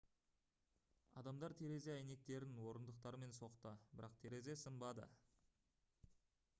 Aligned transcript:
адамдар 1.21 1.53
терезе 1.59 1.91
әйнектерін 1.97 2.57
орындықтармен 2.71 3.37
соқты 3.41 3.75
бірақ 3.99 4.17
терезе 4.25 4.57
сынбады 4.65 5.09